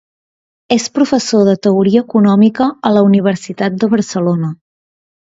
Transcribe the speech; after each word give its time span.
És 0.75 0.85
professor 0.93 1.43
de 1.49 1.51
teoria 1.67 2.01
econòmica 2.05 2.67
a 2.89 2.93
la 2.93 3.03
Universitat 3.11 3.77
de 3.85 3.91
Barcelona. 3.93 4.51